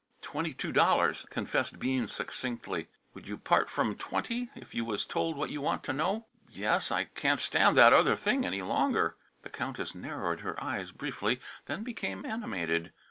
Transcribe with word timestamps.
"Twenty 0.23 0.51
two 0.51 0.71
dollars," 0.71 1.27
confessed 1.29 1.77
Bean 1.77 2.07
succinctly. 2.07 2.87
"Would 3.13 3.27
you 3.27 3.37
part 3.37 3.69
from 3.69 3.93
twenty, 3.95 4.49
if 4.55 4.73
you 4.73 4.83
was 4.83 5.05
told 5.05 5.37
what 5.37 5.51
you 5.51 5.61
want 5.61 5.83
to 5.83 5.93
know?" 5.93 6.25
"Yes; 6.49 6.89
I 6.91 7.03
can't 7.03 7.39
stand 7.39 7.77
that 7.77 7.93
other 7.93 8.15
thing 8.15 8.43
any 8.43 8.63
longer." 8.63 9.15
The 9.43 9.49
Countess 9.49 9.93
narrowed 9.93 10.39
her 10.39 10.59
eyes 10.59 10.89
briefly, 10.89 11.39
then 11.67 11.83
became 11.83 12.25
animated. 12.25 12.91